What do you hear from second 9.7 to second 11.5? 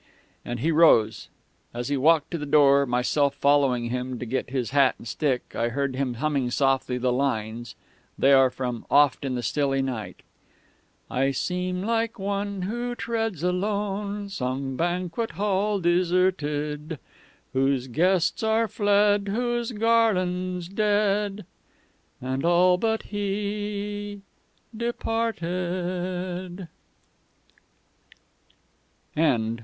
Night "_I